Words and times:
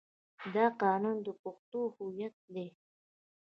دا 0.53 0.65
قانون 0.81 1.15
د 1.25 1.27
پښتنو 1.41 1.81
هویت 1.95 2.35
دی. 2.53 2.67